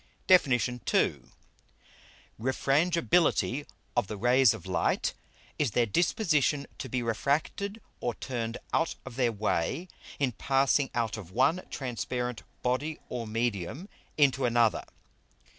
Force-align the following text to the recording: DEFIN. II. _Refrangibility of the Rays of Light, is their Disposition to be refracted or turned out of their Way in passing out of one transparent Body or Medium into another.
DEFIN. 0.25 0.51
II. 0.91 1.19
_Refrangibility 2.39 3.67
of 3.95 4.07
the 4.07 4.17
Rays 4.17 4.51
of 4.51 4.65
Light, 4.65 5.13
is 5.59 5.69
their 5.77 5.85
Disposition 5.85 6.65
to 6.79 6.89
be 6.89 7.03
refracted 7.03 7.79
or 7.99 8.15
turned 8.15 8.57
out 8.73 8.95
of 9.05 9.15
their 9.15 9.31
Way 9.31 9.89
in 10.17 10.31
passing 10.31 10.89
out 10.95 11.17
of 11.17 11.29
one 11.29 11.61
transparent 11.69 12.41
Body 12.63 12.99
or 13.09 13.27
Medium 13.27 13.87
into 14.17 14.45
another. 14.45 14.85